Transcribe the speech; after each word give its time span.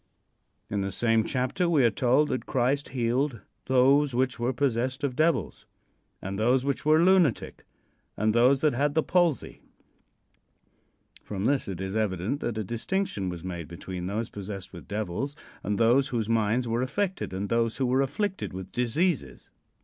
In 0.67 0.81
the 0.81 0.91
same 0.91 1.23
chapter 1.23 1.69
we 1.69 1.83
are 1.83 1.91
told 1.91 2.29
that 2.29 2.47
Christ 2.47 2.89
healed 2.89 3.41
"those 3.67 4.15
which 4.15 4.39
were 4.39 4.51
possessed 4.51 5.03
of 5.03 5.15
devils, 5.15 5.67
and 6.23 6.39
those 6.39 6.65
which 6.65 6.83
were 6.83 7.03
lunatic, 7.03 7.63
and 8.17 8.33
those 8.33 8.61
that 8.61 8.73
had 8.73 8.95
the 8.95 9.03
palsy." 9.03 9.61
From 11.21 11.45
this 11.45 11.67
it 11.67 11.79
is 11.79 11.95
evident 11.95 12.39
that 12.39 12.57
a 12.57 12.63
distinction 12.63 13.29
was 13.29 13.43
made 13.43 13.67
between 13.67 14.07
those 14.07 14.31
possessed 14.31 14.73
with 14.73 14.87
devils 14.87 15.35
and 15.61 15.77
those 15.77 16.07
whose 16.07 16.27
minds 16.27 16.67
were 16.67 16.81
affected 16.81 17.31
and 17.31 17.49
those 17.49 17.77
who 17.77 17.85
were 17.85 18.01
afflicted 18.01 18.53
with 18.53 18.71
diseases. 18.71 19.51